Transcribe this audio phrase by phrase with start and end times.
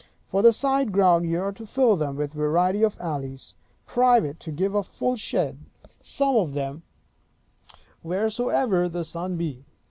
[0.25, 3.53] For the side grounds, you are to fill them with variety of alleys,
[3.85, 5.59] private, to give a full shade,
[6.01, 6.81] some of them,
[8.01, 9.63] wheresoever the sun be.